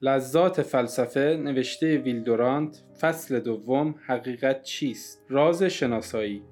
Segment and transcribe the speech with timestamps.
[0.00, 6.42] لذات فلسفه نوشته ویلدورانت فصل دوم حقیقت چیست؟ راز شناسایی.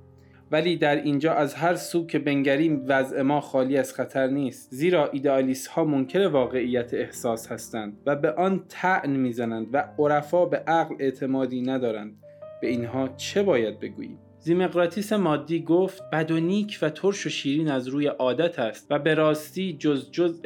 [0.50, 4.70] ولی در اینجا از هر سو که بنگریم وضع ما خالی از خطر نیست.
[4.70, 10.56] زیرا ایدئالیست ها منکر واقعیت احساس هستند و به آن تعن می‌زنند و عرفا به
[10.56, 12.16] عقل اعتمادی ندارند.
[12.60, 17.70] به اینها چه باید بگوییم؟ زیمقراتیس مادی گفت بد و نیک و ترش و شیرین
[17.70, 20.42] از روی عادت است و به راستی جز جز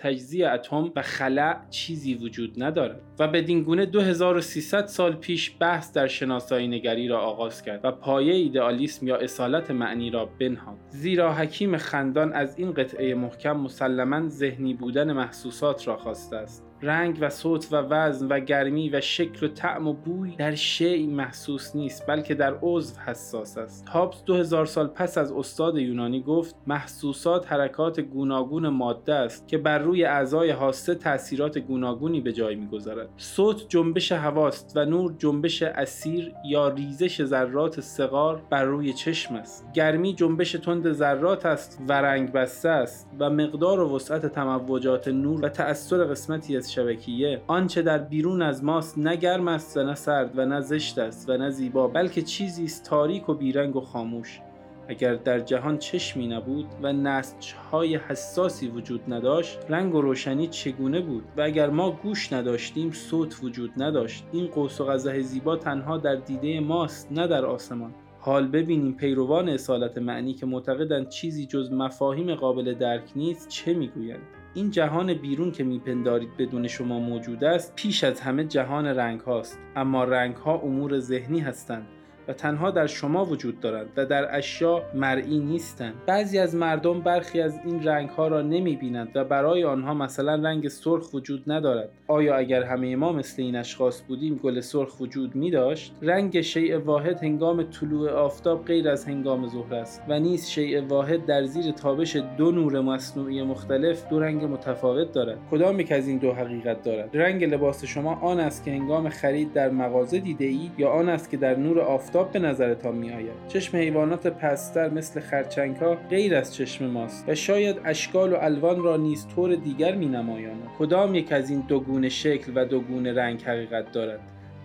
[0.00, 6.06] تجزی اتم و خلع چیزی وجود ندارد و بدین گونه 2300 سال پیش بحث در
[6.06, 10.76] شناسایی نگری را آغاز کرد و پایه ایدئالیسم یا اصالت معنی را بنهاد.
[10.88, 16.71] زیرا حکیم خندان از این قطعه محکم مسلما ذهنی بودن محسوسات را خواسته است.
[16.82, 21.06] رنگ و صوت و وزن و گرمی و شکل و طعم و بوی در شیء
[21.06, 23.84] محسوس نیست بلکه در عضو حساس است.
[23.92, 29.78] تابس 2000 سال پس از استاد یونانی گفت محسوسات حرکات گوناگون ماده است که بر
[29.78, 33.08] روی اعضای حاسه تاثیرات گوناگونی به جای می‌گذارد.
[33.16, 39.72] صوت جنبش هواست و نور جنبش اسیر یا ریزش ذرات سقار بر روی چشم است.
[39.72, 45.44] گرمی جنبش تند ذرات است و رنگ بسته است و مقدار و وسعت تموجات نور
[45.44, 49.94] و تأثیر قسمتی از شبکیه آنچه در بیرون از ماست نه گرم است و نه
[49.94, 53.80] سرد و نه زشت است و نه زیبا بلکه چیزی است تاریک و بیرنگ و
[53.80, 54.40] خاموش.
[54.88, 61.24] اگر در جهان چشمی نبود و نسجهای حساسی وجود نداشت رنگ و روشنی چگونه بود؟
[61.36, 64.24] و اگر ما گوش نداشتیم صوت وجود نداشت.
[64.32, 67.94] این قوس و قزح زیبا تنها در دیده ماست نه در آسمان.
[68.20, 74.41] حال ببینیم پیروان اصالت معنی که معتقدند چیزی جز مفاهیم قابل درک نیست چه می‌گویند.
[74.54, 79.58] این جهان بیرون که میپندارید بدون شما موجود است پیش از همه جهان رنگ هاست.
[79.76, 81.86] اما رنگ ها امور ذهنی هستند.
[82.28, 85.94] و تنها در شما وجود دارند و در اشیا مرئی نیستند.
[86.06, 90.34] بعضی از مردم برخی از این رنگ ها را نمی بینند و برای آنها مثلا
[90.34, 91.88] رنگ سرخ وجود ندارد.
[92.06, 96.78] آیا اگر همه ما مثل این اشخاص بودیم گل سرخ وجود می داشت رنگ شیء
[96.78, 101.72] واحد هنگام طلوع آفتاب غیر از هنگام ظهر است و نیز شیء واحد در زیر
[101.72, 105.38] تابش دو نور مصنوعی مختلف دو رنگ متفاوت دارد.
[105.50, 109.52] کدام یک از این دو حقیقت دارد؟ رنگ لباس شما آن است که هنگام خرید
[109.52, 113.12] در مغازه دیده اید یا آن است که در نور آفتاب آفتاب به نظرتان می
[113.12, 118.36] آید چشم حیوانات پستر مثل خرچنگ ها غیر از چشم ماست و شاید اشکال و
[118.40, 122.64] الوان را نیز طور دیگر می نمایاند کدام یک از این دو گونه شکل و
[122.64, 124.20] دو گونه رنگ حقیقت دارد؟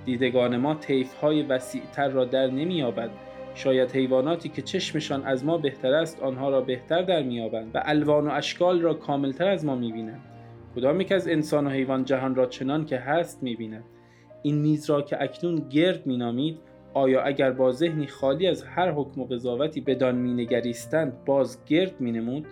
[0.05, 3.09] دیدگان ما طیف های وسیعتر را در نمییابد.
[3.55, 8.27] شاید حیواناتی که چشمشان از ما بهتر است آنها را بهتر در میابند و الوان
[8.27, 10.21] و اشکال را کاملتر از ما می‌بینند.
[10.75, 13.83] کدام یک از انسان و حیوان جهان را چنان که هست می‌بیند؟
[14.43, 16.66] این میز را که اکنون گرد مینامید
[16.97, 22.45] آیا اگر با ذهنی خالی از هر حکم و قضاوتی بدان مینگریستند باز گرد مینمود؟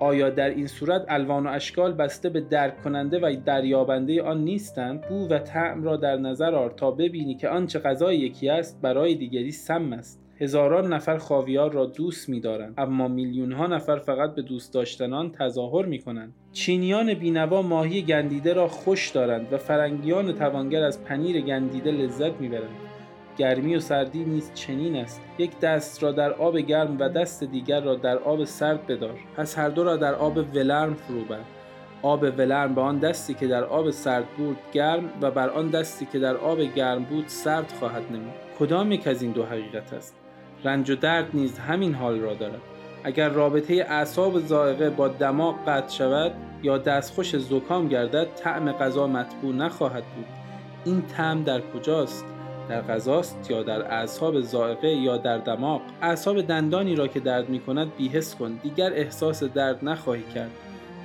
[0.00, 5.00] آیا در این صورت الوان و اشکال بسته به درک کننده و دریابنده آن نیستند؟
[5.08, 9.14] بو و طعم را در نظر آر تا ببینی که آنچه غذای یکی است برای
[9.14, 10.24] دیگری سم است.
[10.40, 15.86] هزاران نفر خاویار را دوست می‌دارند اما میلیون ها نفر فقط به دوست داشتنان تظاهر
[15.86, 16.34] می کنند.
[16.52, 22.87] چینیان بینوا ماهی گندیده را خوش دارند و فرنگیان توانگر از پنیر گندیده لذت می‌برند.
[23.38, 25.20] گرمی و سردی نیز چنین است.
[25.38, 29.14] یک دست را در آب گرم و دست دیگر را در آب سرد بدار.
[29.36, 31.40] پس هر دو را در آب ولرم فرو بر.
[32.02, 36.06] آب ولرم به آن دستی که در آب سرد بود گرم و بر آن دستی
[36.12, 38.34] که در آب گرم بود سرد خواهد نمود.
[38.58, 40.14] کدام یک از این دو حقیقت است؟
[40.64, 42.60] رنج و درد نیز همین حال را دارد.
[43.04, 46.32] اگر رابطه اعصاب زائقه با دماغ قطع شود
[46.62, 50.26] یا دستخوش زکام گردد طعم غذا مطبوع نخواهد بود.
[50.84, 52.24] این طعم در کجاست؟
[52.68, 55.80] در غذاست یا در اعصاب زائقه یا در دماغ.
[56.02, 60.50] اعصاب دندانی را که درد می کند بیهس کن دیگر احساس درد نخواهی کرد.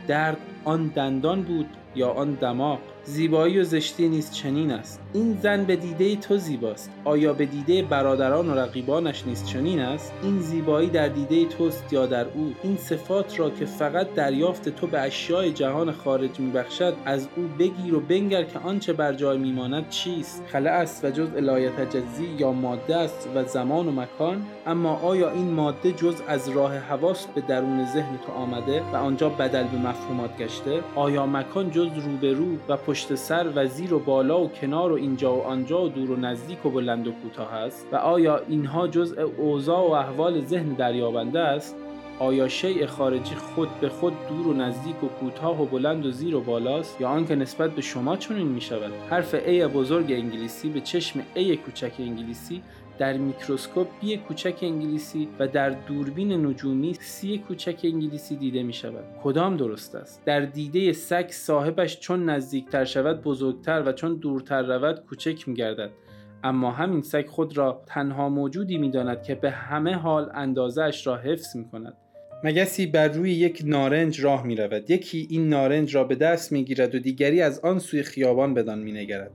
[0.07, 4.99] درد آن دندان بود یا آن دماغ؟ زیبایی و زشتی نیز چنین است.
[5.13, 6.91] این زن به دیده تو زیباست.
[7.03, 12.05] آیا به دیده برادران و رقیبانش نیز چنین است؟ این زیبایی در دیده توست یا
[12.05, 17.27] در او؟ این صفات را که فقط دریافت تو به اشیای جهان خارج میبخشد از
[17.35, 21.89] او بگیر و بنگر که آنچه بر جای میماند چیست؟ خلع است و جز الایت
[21.89, 26.77] جزی یا ماده است و زمان و مکان؟ اما آیا این ماده جز از راه
[26.77, 31.87] حواس به درون ذهن تو آمده و آنجا بدل به مفهومات گشته؟ آیا مکان جز
[31.97, 35.89] روبرو و پشت سر و زیر و بالا و کنار و اینجا و آنجا و
[35.89, 40.41] دور و نزدیک و بلند و کوتاه است و آیا اینها جزء اوضاع و احوال
[40.45, 41.75] ذهن دریابنده است؟
[42.19, 46.35] آیا شیء خارجی خود به خود دور و نزدیک و کوتاه و بلند و زیر
[46.35, 50.81] و بالاست یا آنکه نسبت به شما چنین می شود حرف A بزرگ انگلیسی به
[50.81, 52.61] چشم a کوچک انگلیسی
[52.97, 59.03] در میکروسکوپ b کوچک انگلیسی و در دوربین نجومی سی کوچک انگلیسی دیده می شود
[59.23, 64.99] کدام درست است؟ در دیده سگ صاحبش چون نزدیکتر شود بزرگتر و چون دورتر رود
[64.99, 65.89] کوچک می گردد
[66.43, 71.17] اما همین سگ خود را تنها موجودی می داند که به همه حال اندازش را
[71.17, 71.93] حفظ می کند
[72.43, 76.63] مگسی بر روی یک نارنج راه می رود یکی این نارنج را به دست می
[76.63, 79.31] گیرد و دیگری از آن سوی خیابان بدان می نگرد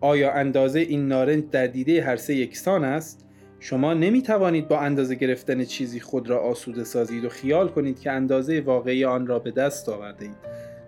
[0.00, 3.26] آیا اندازه این نارنج در دیده هر سه یکسان است؟
[3.60, 8.10] شما نمی توانید با اندازه گرفتن چیزی خود را آسوده سازید و خیال کنید که
[8.10, 10.36] اندازه واقعی آن را به دست آورده اید.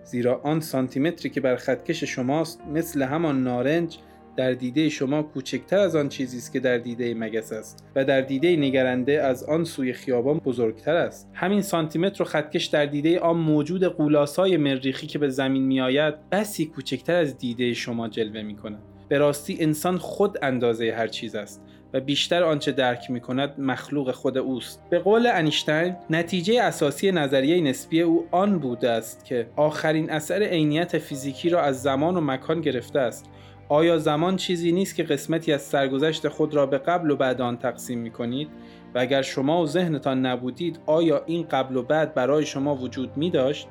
[0.03, 3.97] زیرا آن سانتیمتری که بر خطکش شماست مثل همان نارنج
[4.35, 8.21] در دیده شما کوچکتر از آن چیزی است که در دیده مگس است و در
[8.21, 13.37] دیده نگرنده از آن سوی خیابان بزرگتر است همین سانتیمتر و خطکش در دیده آن
[13.37, 18.88] موجود قولاسای مریخی که به زمین میآید بسی کوچکتر از دیده شما جلوه می کند
[19.09, 21.61] به راستی انسان خود اندازه هر چیز است
[21.93, 27.61] و بیشتر آنچه درک می کند مخلوق خود اوست به قول انیشتین نتیجه اساسی نظریه
[27.61, 32.61] نسبی او آن بوده است که آخرین اثر عینیت فیزیکی را از زمان و مکان
[32.61, 33.25] گرفته است
[33.69, 37.57] آیا زمان چیزی نیست که قسمتی از سرگذشت خود را به قبل و بعد آن
[37.57, 38.49] تقسیم می کنید؟
[38.95, 43.29] و اگر شما و ذهنتان نبودید آیا این قبل و بعد برای شما وجود می
[43.29, 43.67] داشت؟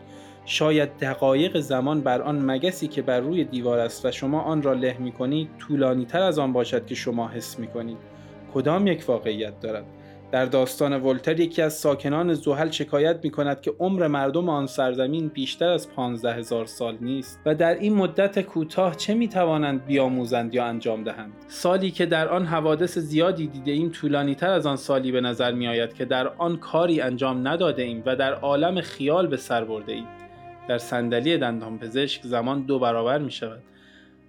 [0.51, 4.73] شاید دقایق زمان بر آن مگسی که بر روی دیوار است و شما آن را
[4.73, 7.97] له می کنید طولانی تر از آن باشد که شما حس می کنید.
[8.55, 9.85] کدام یک واقعیت دارد؟
[10.33, 15.29] در داستان ولتر یکی از ساکنان زحل شکایت می کند که عمر مردم آن سرزمین
[15.29, 20.55] بیشتر از پانزده هزار سال نیست و در این مدت کوتاه چه می توانند بیاموزند
[20.55, 24.77] یا انجام دهند سالی که در آن حوادث زیادی دیده ایم طولانی تر از آن
[24.77, 28.81] سالی به نظر می آید که در آن کاری انجام نداده ایم و در عالم
[28.81, 30.18] خیال به سر برده ایم
[30.69, 33.63] در صندلی دندان پزشک زمان دو برابر می شود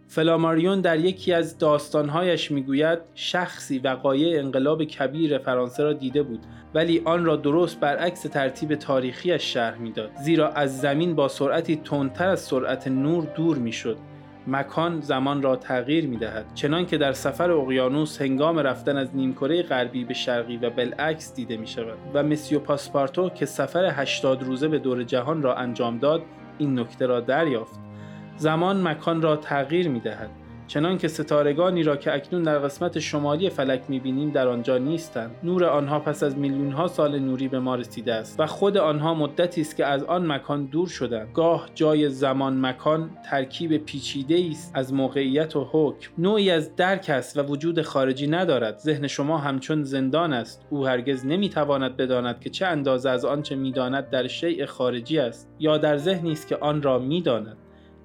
[0.07, 6.39] فلاماریون در یکی از داستانهایش می‌گوید شخصی وقایع انقلاب کبیر فرانسه را دیده بود
[6.73, 10.11] ولی آن را درست برعکس ترتیب تاریخیش شرح می‌داد.
[10.23, 13.97] زیرا از زمین با سرعتی تندتر از سرعت نور دور می‌شد.
[14.49, 19.63] مکان زمان را تغییر می دهد چنان که در سفر اقیانوس هنگام رفتن از نیمکره
[19.63, 24.67] غربی به شرقی و بالعکس دیده می شود و مسیو پاسپارتو که سفر 80 روزه
[24.67, 26.21] به دور جهان را انجام داد
[26.57, 27.79] این نکته را دریافت.
[28.37, 30.29] زمان مکان را تغییر می دهد
[30.69, 35.35] چنان که ستارگانی را که اکنون در قسمت شمالی فلک می بینیم در آنجا نیستند.
[35.43, 39.13] نور آنها پس از میلیون ها سال نوری به ما رسیده است و خود آنها
[39.13, 41.27] مدتی است که از آن مکان دور شدند.
[41.33, 46.11] گاه جای زمان مکان ترکیب پیچیده است از موقعیت و حکم.
[46.17, 48.77] نوعی از درک است و وجود خارجی ندارد.
[48.77, 50.65] ذهن شما همچون زندان است.
[50.69, 55.77] او هرگز نمی‌تواند بداند که چه اندازه از آنچه می‌داند در شیء خارجی است یا
[55.77, 57.57] در ذهنی است که آن را می‌داند.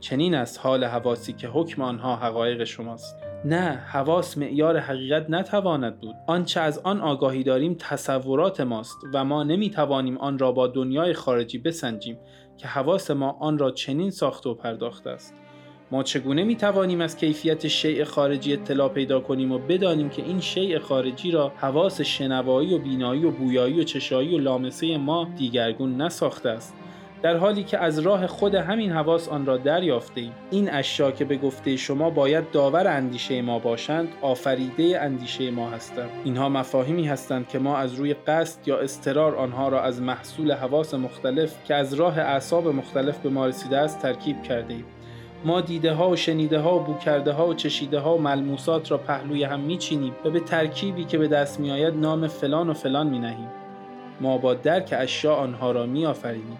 [0.04, 3.16] چنین است حال حواسی که حکم آنها حقایق شماست.
[3.44, 6.14] نه حواس معیار حقیقت نتواند بود.
[6.26, 11.58] آنچه از آن آگاهی داریم تصورات ماست و ما نمی‌توانیم آن را با دنیای خارجی
[11.58, 12.18] بسنجیم
[12.56, 15.34] که حواس ما آن را چنین ساخته و پرداخته است.
[15.90, 20.40] ما چگونه می توانیم از کیفیت شیء خارجی اطلاع پیدا کنیم و بدانیم که این
[20.40, 26.00] شیء خارجی را حواس شنوایی و بینایی و بویایی و چشایی و لامسه ما دیگرگون
[26.00, 26.74] نساخته است؟
[27.24, 31.24] در حالی که از راه خود همین حواس آن را دریافته ایم این اشیا که
[31.24, 37.48] به گفته شما باید داور اندیشه ما باشند آفریده اندیشه ما هستند اینها مفاهیمی هستند
[37.48, 41.94] که ما از روی قصد یا استرار آنها را از محصول حواس مختلف که از
[41.94, 44.84] راه اعصاب مختلف به ما رسیده است ترکیب کرده ایم
[45.44, 48.90] ما دیده ها و شنیده ها و بو کرده ها و چشیده ها و ملموسات
[48.90, 53.06] را پهلوی هم میچینیم و به ترکیبی که به دست میآید نام فلان و فلان
[53.06, 53.48] می نهیم.
[54.20, 56.58] ما با درک اشیا آنها را می آفرینیم.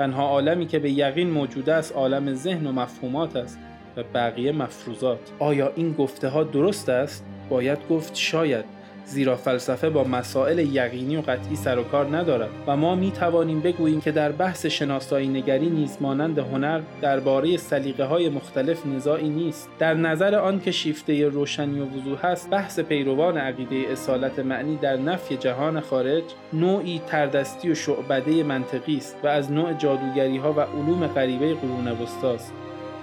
[0.00, 3.58] تنها عالمی که به یقین موجود است عالم ذهن و مفهومات است
[3.96, 5.18] و بقیه مفروضات.
[5.38, 8.64] آیا این گفته ها درست است؟ باید گفت شاید.
[9.04, 13.60] زیرا فلسفه با مسائل یقینی و قطعی سر و کار ندارد و ما می توانیم
[13.60, 19.68] بگوییم که در بحث شناسایی نگری نیز مانند هنر درباره سلیقه های مختلف نزاعی نیست.
[19.78, 24.96] در نظر آن که شیفته روشنی و وضوح است بحث پیروان عقیده اصالت معنی در
[24.96, 30.60] نفی جهان خارج نوعی تردستی و شعبده منطقی است و از نوع جادوگری ها و
[30.60, 32.52] علوم غریبه قرون وسطاست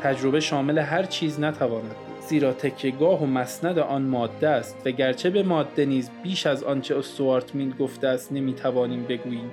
[0.04, 5.44] تجربه شامل هر چیز نتواند زیرا تکیهگاه و مسند آن ماده است و گرچه به
[5.44, 9.52] ماده نیز بیش از آنچه استوارت میل گفته است نمی‌توانیم بگوییم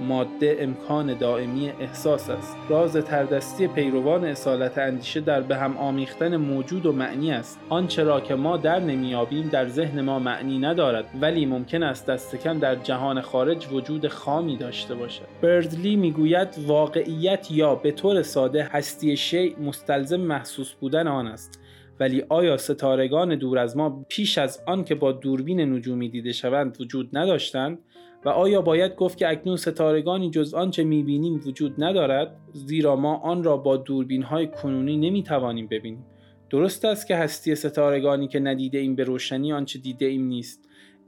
[0.00, 2.56] ماده امکان دائمی احساس است.
[2.68, 7.58] راز تردستی پیروان اصالت اندیشه در به هم آمیختن موجود و معنی است.
[7.68, 12.36] آنچه را که ما در نمیابیم در ذهن ما معنی ندارد ولی ممکن است دست
[12.36, 15.26] کم در جهان خارج وجود خامی داشته باشد.
[15.42, 21.60] بردلی می‌گوید واقعیت یا به طور ساده هستی شیء مستلزم محسوس بودن آن است.
[22.00, 26.80] ولی آیا ستارگان دور از ما پیش از آن که با دوربین نجومی دیده شوند
[26.80, 27.78] وجود نداشتند؟
[28.24, 33.44] و آیا باید گفت که اکنون ستارگانی جز آنچه می‌بینیم وجود ندارد؟ زیرا ما آن
[33.44, 36.04] را با دوربین های کنونی نمی‌توانیم ببینیم.
[36.50, 40.65] درست است که هستی ستارگانی که ندیده ایم به روشنی آنچه دیده ایم نیست.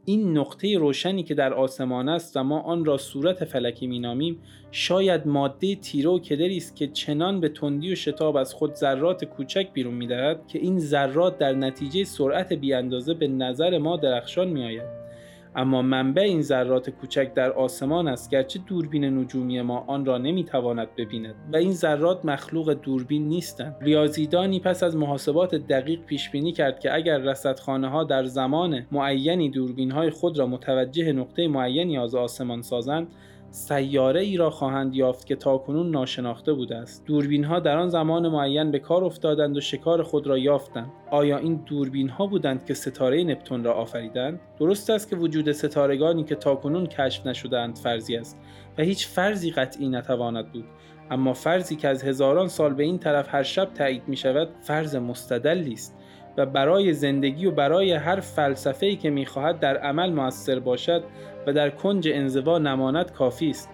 [0.08, 4.38] این نقطه روشنی که در آسمان است و ما آن را صورت فلکی مینامیم
[4.70, 9.24] شاید ماده تیره و کدری است که چنان به تندی و شتاب از خود ذرات
[9.24, 15.07] کوچک بیرون می‌دهد که این ذرات در نتیجه سرعت بیاندازه به نظر ما درخشان میآید.
[15.56, 20.88] اما منبع این ذرات کوچک در آسمان است گرچه دوربین نجومی ما آن را نمی‌تواند
[20.96, 21.34] ببیند.
[21.52, 23.76] و این ذرات مخلوق دوربین نیستند.
[23.80, 29.50] ریاضیدانی پس از محاسبات دقیق پیش بینی کرد که اگر رصدخانه ها در زمان معینی
[29.50, 33.08] دوربین های خود را متوجه نقطه معینی از آسمان سازند
[33.50, 38.28] سیاره ای را خواهند یافت که تاکنون ناشناخته بوده است دوربین ها در آن زمان
[38.28, 40.90] معین به کار افتادند و شکار خود را یافتند.
[41.10, 46.24] آیا این دوربین ها بودند که ستاره نپتون را آفریدند؟ درست است که وجود ستارگانی
[46.24, 48.38] که تاکنون کشف نشدهاند فرضی است
[48.78, 50.64] و هیچ فرضی قطعی نتواند بود.
[51.10, 54.96] اما فرضی که از هزاران سال به این طرف هر شب تایید می شود فرض
[54.96, 55.94] مستدلی است
[56.36, 61.04] و برای زندگی و برای هر فلسفه‌ای که می‌خواهد در عمل موثر باشد
[61.48, 63.68] و در کنج انزوا نماند کافی است.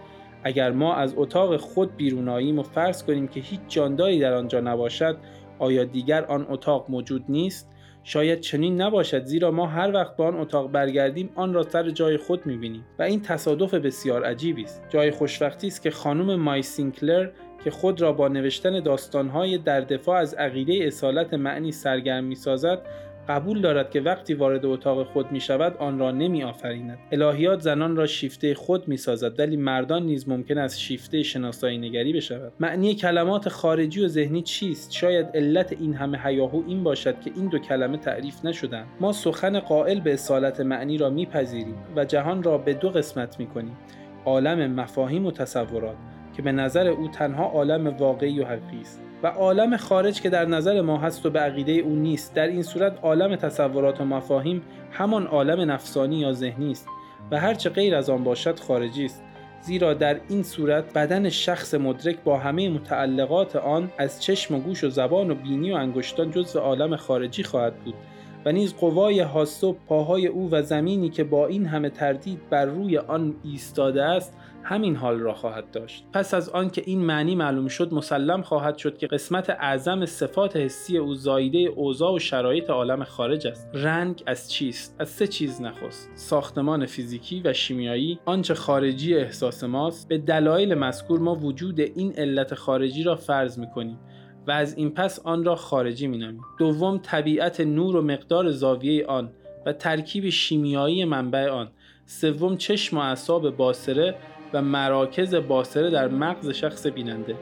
[0.44, 4.60] اگر ما از اتاق خود بیرون آییم و فرض کنیم که هیچ جانداری در آنجا
[4.60, 5.16] نباشد
[5.58, 7.70] آیا دیگر آن اتاق موجود نیست؟
[8.04, 12.16] شاید چنین نباشد زیرا ما هر وقت به آن اتاق برگردیم آن را سر جای
[12.16, 14.82] خود می‌بینیم و این تصادف بسیار عجیبی است.
[14.88, 17.30] جای خوشبختی است که خانم مای سینکلر
[17.64, 22.82] که خود را با نوشتن داستانهای در دفاع از عقیده اصالت معنی سرگرم می‌سازد
[23.28, 26.98] قبول دارد که وقتی وارد اتاق خود می شود آن را نمی آفریند.
[27.12, 32.12] الهیات زنان را شیفته خود می سازد ولی مردان نیز ممکن است شیفته شناسایی نگری
[32.12, 32.52] بشود.
[32.60, 37.48] معنی کلمات خارجی و ذهنی چیست؟ شاید علت این همه هیاهو این باشد که این
[37.48, 38.86] دو کلمه تعریف نشدند.
[39.00, 43.46] ما سخن قائل به اصالت معنی را میپذیریم و جهان را به دو قسمت می
[43.46, 43.76] کنیم.
[44.24, 45.96] عالم مفاهیم و تصورات
[46.36, 50.44] که به نظر او تنها عالم واقعی و حقیقی است و عالم خارج که در
[50.44, 54.62] نظر ما هست و به عقیده او نیست در این صورت عالم تصورات و مفاهیم
[54.90, 56.88] همان عالم نفسانی یا ذهنی است
[57.30, 59.22] و هرچه غیر از آن باشد خارجی است.
[59.60, 64.84] زیرا در این صورت بدن شخص مدرک با همه متعلقات آن از چشم و گوش
[64.84, 67.94] و زبان و بینی و انگشتان جزو عالم خارجی خواهد بود
[68.44, 72.64] و نیز قوای حاسه و پاهای او و زمینی که با این همه تردید بر
[72.64, 76.04] روی آن ایستاده است همین حال را خواهد داشت.
[76.12, 80.98] پس از آنکه این معنی معلوم شد مسلم خواهد شد که قسمت اعظم صفات حسی
[80.98, 83.68] او زایده اوضاع و شرایط عالم خارج است.
[83.74, 86.10] رنگ از چیست؟ از سه چیز نخست.
[86.14, 90.08] ساختمان فیزیکی و شیمیایی آنچه خارجی احساس ماست.
[90.08, 93.98] به دلایل مذکور ما وجود این علت خارجی را فرض می‌کنیم
[94.46, 96.42] و از این پس آن را خارجی مینامیم.
[96.58, 99.32] دوم طبیعت نور و مقدار زاویه آن
[99.66, 101.70] و ترکیب شیمیایی منبع آن.
[102.06, 104.14] سوم چشم و اعصاب باسره
[104.54, 107.36] و مراکز باسره در مغز شخص بیننده.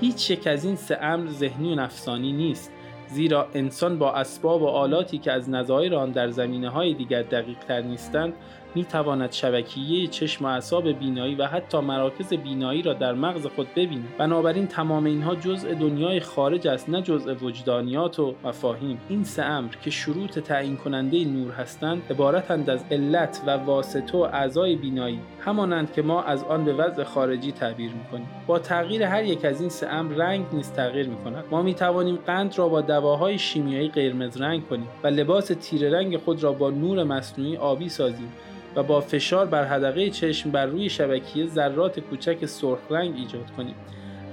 [0.00, 2.72] هیچ یک از این سه امر ذهنی و نفسانی نیست
[3.08, 7.58] زیرا انسان با اسباب و آلاتی که از نظایر آن در زمینه های دیگر دقیق
[7.58, 8.32] تر نیستند
[8.74, 13.66] می تواند شبکیه چشم و اعصاب بینایی و حتی مراکز بینایی را در مغز خود
[13.76, 14.08] ببیند.
[14.18, 18.98] بنابراین تمام اینها جزء دنیای خارج است نه جزء وجدانیات و مفاهیم.
[19.08, 24.20] این سه امر که شروط تعیین کننده نور هستند عبارتند از علت و واسطه و
[24.20, 25.20] اعضای بینایی.
[25.40, 28.28] همانند که ما از آن به وضع خارجی تعبیر می‌کنیم.
[28.46, 31.44] با تغییر هر یک از این سه امر رنگ نیز تغییر می‌کند.
[31.50, 36.42] ما می‌توانیم قند را با دواهای شیمیایی قرمز رنگ کنیم و لباس تیره رنگ خود
[36.42, 38.32] را با نور مصنوعی آبی سازیم.
[38.76, 43.74] و با فشار بر حدقه چشم بر روی شبکیه ذرات کوچک سرخ رنگ ایجاد کنیم.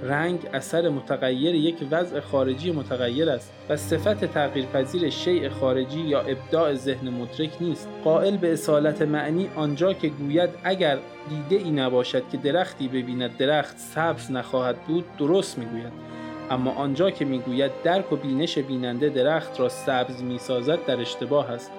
[0.03, 6.73] رنگ اثر متغیر یک وضع خارجی متغیر است و صفت تغییرپذیر شیء خارجی یا ابداع
[6.73, 7.89] ذهن مدرک نیست.
[8.03, 10.97] قائل به اصالت معنی آنجا که گوید اگر
[11.29, 15.93] دیده ای نباشد که درختی ببیند درخت سبز نخواهد بود درست می‌گوید.
[16.49, 21.71] اما آنجا که می‌گوید درک و بینش بیننده درخت را سبز می‌سازد در اشتباه است.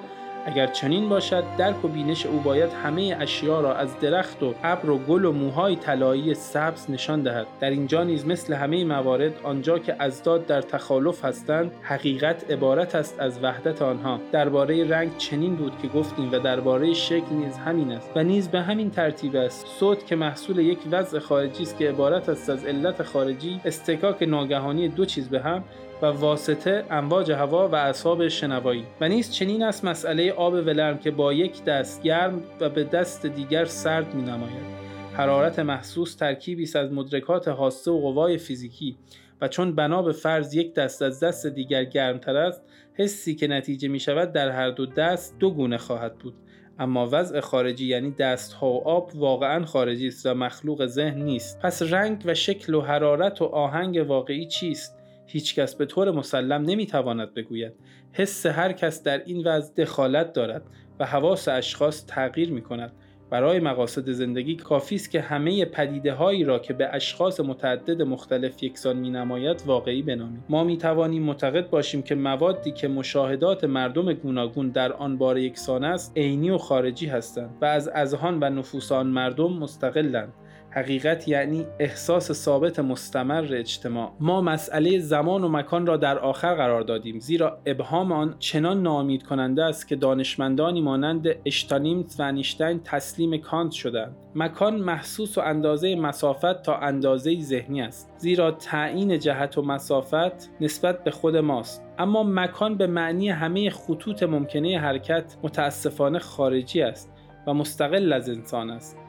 [0.46, 4.90] اگر چنین باشد درک و بینش او باید همه اشیا را از درخت و ابر
[4.90, 7.46] و گل و موهای طلایی سبز نشان دهد.
[7.60, 13.20] در اینجا نیز مثل همه موارد آنجا که ازداد در تخالف هستند حقیقت عبارت است
[13.20, 14.20] از وحدت آنها.
[14.32, 18.60] درباره رنگ چنین بود که گفتیم و درباره شکل نیز همین است و نیز به
[18.60, 19.66] همین ترتیب است.
[19.66, 24.88] صوت که محصول یک وضع خارجی است که عبارت است از علت خارجی استکاک ناگهانی
[24.88, 25.64] دو چیز به هم
[26.02, 28.84] و واسطه امواج هوا و اصاب شنوایی.
[29.00, 33.26] و نیز چنین است مسئله آب ولرم که با یک دست گرم و به دست
[33.26, 34.82] دیگر سرد می نماید.
[35.12, 38.96] حرارت محسوس ترکیبی است از مدرکات حاسه و قوای فیزیکی
[39.40, 42.62] و چون بنا به فرض یک دست از دست دیگر گرمتر است
[42.94, 46.34] حسی که نتیجه می شود در هر دو دست دو گونه خواهد بود.
[46.78, 51.60] اما وضع خارجی یعنی دست ها و آب واقعا خارجی است و مخلوق ذهن نیست.
[51.60, 57.34] پس رنگ و شکل و حرارت و آهنگ واقعی چیست؟ هیچکس به طور مسلم نمی‌تواند
[57.34, 57.72] بگوید.
[58.12, 60.62] حس هر کس در این وضع دخالت دارد
[61.00, 62.92] و حواس اشخاص تغییر می کند
[63.32, 68.62] برای مقاصد زندگی کافی است که همه پدیده هایی را که به اشخاص متعدد مختلف
[68.62, 70.44] یکسان می نماید واقعی بنامیم.
[70.48, 75.84] ما می توانیم معتقد باشیم که موادی که مشاهدات مردم گوناگون در آن بار یکسان
[75.84, 80.32] است عینی و خارجی هستند و از اذهان و نفوس آن مردم مستقلند.
[80.74, 84.12] حقیقت یعنی احساس ثابت مستمر اجتماع.
[84.20, 89.22] ما مسئله زمان و مکان را در آخر قرار دادیم زیرا ابهام آن چنان ناامید
[89.22, 95.94] کننده است که دانشمندانی مانند اشتانیمت و انیشتین تسلیم کانت شدند مکان محسوس و اندازه
[95.94, 101.84] مسافت تا اندازه ذهنی است زیرا تعیین جهت و مسافت نسبت به خود ماست.
[101.98, 107.12] اما مکان به معنی همه خطوط ممکنه حرکت متاسفانه خارجی است
[107.46, 109.01] و مستقل از انسان است.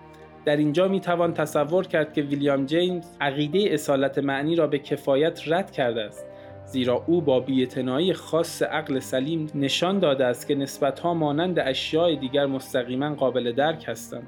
[0.46, 5.42] در اینجا می توان تصور کرد که ویلیام جیمز عقیده اصالت معنی را به کفایت
[5.48, 6.26] رد کرده است
[6.66, 12.46] زیرا او با بی‌اعتنایی خاص عقل سلیم نشان داده است که نسبتها مانند اشیاء دیگر
[12.46, 14.28] مستقیما قابل درک هستند.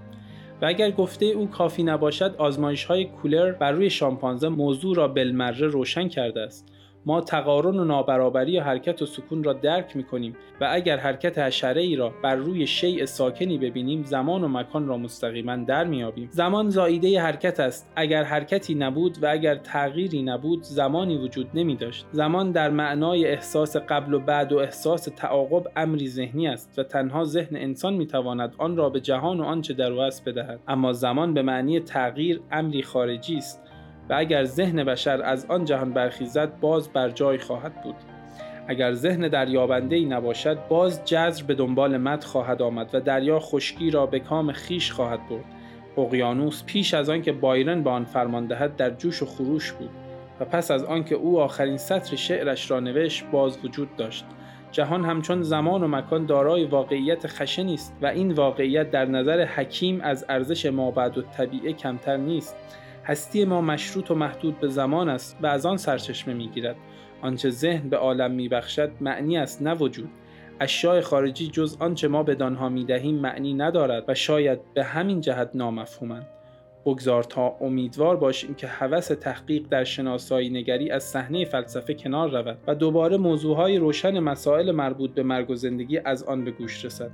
[0.62, 5.68] و اگر گفته او کافی نباشد آزمایش های کولر بر روی شامپانزه موضوع را بالمره
[5.68, 6.75] روشن کرده است.
[7.06, 11.38] ما تقارن و نابرابری یا حرکت و سکون را درک می کنیم و اگر حرکت
[11.38, 16.30] حشره ای را بر روی شیء ساکنی ببینیم زمان و مکان را مستقیما در میابیم
[16.32, 17.92] زمان زاییده حرکت است.
[17.96, 23.78] اگر حرکتی نبود و اگر تغییری نبود زمانی وجود نمی داشت زمان در معنای احساس
[23.78, 28.56] قبل و بعد و احساس تعاقب امری ذهنی است و تنها ذهن انسان می تواند
[28.58, 30.60] آن را به جهان و آنچه در او است بدهد.
[30.68, 33.65] اما زمان به معنی تغییر امری خارجی است.
[34.10, 37.96] و اگر ذهن بشر از آن جهان برخیزد باز بر جای خواهد بود.
[38.68, 43.92] اگر ذهن دریابنده ای نباشد باز جزر به دنبال مد خواهد آمد و دریا خشکی
[43.92, 45.46] را به کام خیش خواهد برد.
[45.98, 49.90] اقیانوس پیش از آنکه بایرن به آن فرمان دهد در جوش و خروش بود
[50.40, 54.26] و پس از آنکه او آخرین سطر شعرش را نوشت باز وجود داشت.
[54.72, 60.02] جهان همچون زمان و مکان دارای واقعیت خشنی است و این واقعیت در نظر حکیم
[60.02, 62.56] از ارزش مابعد و طبیعه کمتر نیست.
[63.06, 66.76] هستی ما مشروط و محدود به زمان است و از آن سرچشمه می‌گیرد.
[67.22, 70.10] آنچه ذهن به عالم میبخشد معنی است نه وجود.
[70.60, 76.28] اشیاء خارجی جز آنچه ما بدانها می‌دهیم معنی ندارد و شاید به همین جهت نامفهومند.
[76.86, 82.58] بگذار تا امیدوار باشیم که هوس تحقیق در شناسایی نگری از صحنه فلسفه کنار رود
[82.68, 87.12] و دوباره موضوعهای روشن مسائل مربوط به مرگ و زندگی از آن به گوش رسد.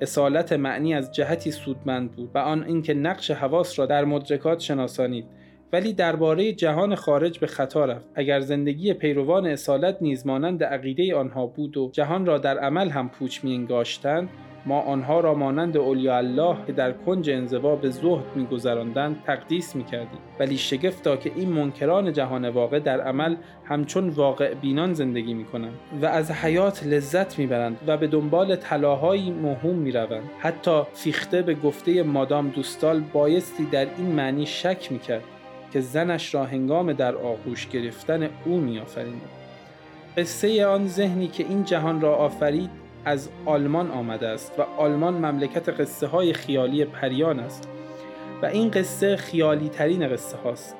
[0.00, 5.24] اصالت معنی از جهتی سودمند بود و آن اینکه نقش حواس را در مدرکات شناسانید.
[5.72, 8.06] ولی درباره جهان خارج به خطا رفت.
[8.14, 13.08] اگر زندگی پیروان اصالت نیز مانند عقیده آنها بود و جهان را در عمل هم
[13.08, 14.28] پوچ میانگاشتند
[14.66, 20.18] ما آنها را مانند اولیاء الله که در کنج انزوا به زهد میگذراندند تقدیس می‌کردیم.
[20.38, 26.06] ولی شگفتا که این منکران جهان واقع در عمل همچون واقع بینان زندگی می‌کنند و
[26.06, 30.30] از حیات لذت می‌برند و به دنبال طلاهایی موهوم می‌روند.
[30.38, 35.22] حتی فیخته به گفته مادام دوستال بایستی در این معنی شک می‌کرد
[35.72, 39.20] که زنش را هنگام در آغوش گرفتن او میآفریند.
[40.16, 45.68] قصه آن ذهنی که این جهان را آفرید از آلمان آمده است و آلمان مملکت
[45.68, 47.68] قصه های خیالی پریان است
[48.42, 50.76] و این قصه خیالی ترین قصه هاست.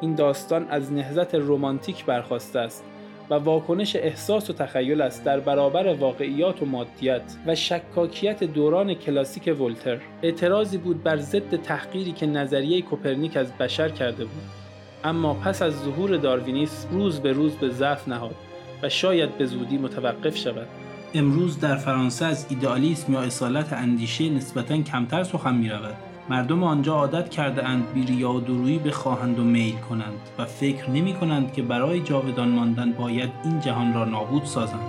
[0.00, 2.84] این داستان از نهزت رومانتیک برخواسته است
[3.30, 9.60] و واکنش احساس و تخیل است در برابر واقعیات و مادیت و شکاکیت دوران کلاسیک
[9.60, 9.98] ولتر.
[10.22, 14.42] اعتراضی بود بر ضد تحقیری که نظریه کوپرنیک از بشر کرده بود.
[15.04, 18.34] اما پس از ظهور داروینیسم روز به روز به ضعف نهاد
[18.82, 20.87] و شاید به زودی متوقف شود.
[21.14, 25.94] امروز در فرانسه از ایدئالیسم یا اصالت اندیشه نسبتا کمتر سخن می رود.
[26.30, 30.90] مردم آنجا عادت کرده اند بی ریا و درویی بخواهند و میل کنند و فکر
[30.90, 34.80] نمی کنند که برای جاودان ماندن باید این جهان را نابود سازند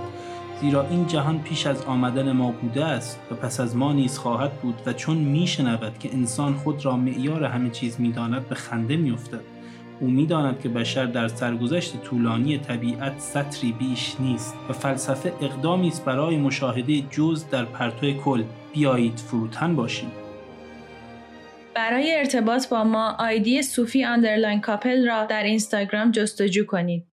[0.62, 4.54] زیرا این جهان پیش از آمدن ما بوده است و پس از ما نیز خواهد
[4.54, 9.59] بود و چون میشنود که انسان خود را معیار همه چیز می‌داند به خنده میافتد
[10.00, 16.06] او می‌داند که بشر در سرگذشت طولانی طبیعت سطری بیش نیست و فلسفه اقدامی است
[16.06, 18.44] برای مشاهده جز در پرتو کل.
[18.74, 20.12] بیایید فروتن باشیم.
[21.76, 27.09] برای ارتباط با ما ID صوفی underline کاپل را در اینستاگرام جستجو کنید.